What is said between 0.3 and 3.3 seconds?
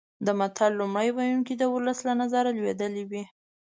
متل لومړی ویونکی د ولس له نظره لوېدلی وي